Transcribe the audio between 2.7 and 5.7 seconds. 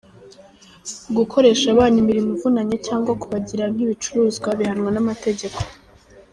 cyangwa kubagira nk’ibicuruzwa bihanwa n’amategeko.